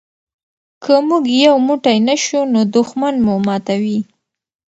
که 0.83 0.93
موږ 1.07 1.25
یو 1.45 1.55
موټی 1.67 1.97
نه 2.07 2.15
شو 2.23 2.41
نو 2.53 2.61
دښمن 2.75 3.15
مو 3.25 3.35
ماتوي. 3.45 3.99